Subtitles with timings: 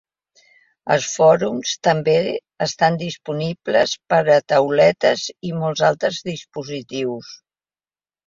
[0.93, 2.15] Els fòrums també
[2.67, 7.31] estan disponibles per a tauletes i molts altres dispositius.